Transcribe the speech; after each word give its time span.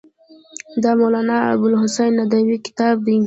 دا 0.83 0.91
مولانا 0.99 1.35
ابوالحسن 1.53 2.09
ندوي 2.19 2.57
کتاب 2.65 2.95
دی. 3.05 3.15